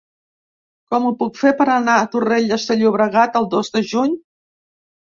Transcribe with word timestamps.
Com 0.93 1.05
ho 1.09 1.11
puc 1.19 1.37
fer 1.41 1.51
per 1.61 1.69
anar 1.75 1.99
a 2.05 2.09
Torrelles 2.15 2.69
de 2.73 2.81
Llobregat 2.83 3.41
el 3.45 3.49
dos 3.57 3.75
de 3.79 3.89
juny? 3.95 4.21